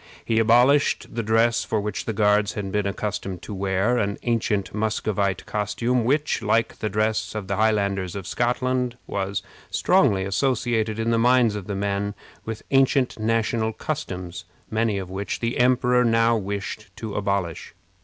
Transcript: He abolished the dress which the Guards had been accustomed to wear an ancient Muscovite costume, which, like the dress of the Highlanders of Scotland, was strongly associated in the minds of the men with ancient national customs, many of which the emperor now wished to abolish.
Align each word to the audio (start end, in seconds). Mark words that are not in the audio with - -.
He 0.25 0.39
abolished 0.39 1.13
the 1.13 1.21
dress 1.21 1.69
which 1.71 2.05
the 2.05 2.11
Guards 2.11 2.53
had 2.53 2.71
been 2.71 2.87
accustomed 2.87 3.43
to 3.43 3.53
wear 3.53 3.99
an 3.99 4.17
ancient 4.23 4.73
Muscovite 4.73 5.45
costume, 5.45 6.05
which, 6.05 6.41
like 6.41 6.79
the 6.79 6.89
dress 6.89 7.35
of 7.35 7.45
the 7.47 7.55
Highlanders 7.55 8.15
of 8.15 8.25
Scotland, 8.25 8.97
was 9.05 9.43
strongly 9.69 10.25
associated 10.25 10.97
in 10.97 11.11
the 11.11 11.19
minds 11.19 11.53
of 11.53 11.67
the 11.67 11.75
men 11.75 12.15
with 12.45 12.63
ancient 12.71 13.19
national 13.19 13.73
customs, 13.73 14.45
many 14.71 14.97
of 14.97 15.11
which 15.11 15.39
the 15.39 15.59
emperor 15.59 16.03
now 16.03 16.35
wished 16.35 16.89
to 16.95 17.13
abolish. 17.13 17.75